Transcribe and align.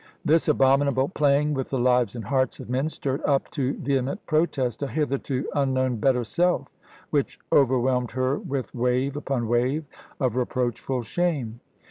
This 0.25 0.47
abominable 0.47 1.09
playing 1.09 1.53
with 1.53 1.69
the 1.69 1.77
lives 1.77 2.15
and 2.15 2.25
hearts 2.25 2.59
of 2.59 2.71
men 2.71 2.89
stirred 2.89 3.21
up 3.23 3.51
to 3.51 3.73
vehement 3.75 4.25
protest 4.25 4.81
a 4.81 4.87
hitherto 4.87 5.47
unknown 5.53 5.97
better 5.97 6.23
self 6.23 6.67
which 7.11 7.37
overwhelmed 7.51 8.09
her 8.13 8.39
with 8.39 8.73
wave 8.73 9.15
upon 9.15 9.47
wave 9.47 9.85
of 10.19 10.35
reproachful 10.35 11.03
shame. 11.03 11.59